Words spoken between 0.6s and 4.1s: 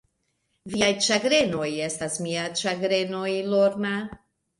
Viaj ĉagrenoj estas miaj ĉagrenoj, Lorna.